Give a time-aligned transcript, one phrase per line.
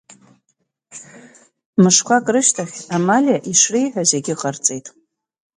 [1.81, 4.87] Мышқәак рышьҭахь, Амалиа ишреиҳәаз иагьыҟарҵеит.